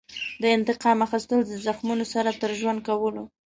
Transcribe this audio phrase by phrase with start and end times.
[0.41, 3.23] د انتقام اخیستل د زخمونو سره تر ژوند کولو.